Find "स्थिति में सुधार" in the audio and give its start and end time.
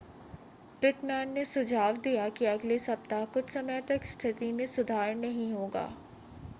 4.07-5.13